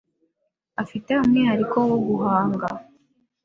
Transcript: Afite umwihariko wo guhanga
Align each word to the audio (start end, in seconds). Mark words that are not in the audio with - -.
Afite 0.81 1.11
umwihariko 1.21 1.77
wo 1.89 1.97
guhanga 2.07 2.67